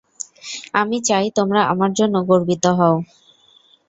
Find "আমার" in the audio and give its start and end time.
1.71-1.91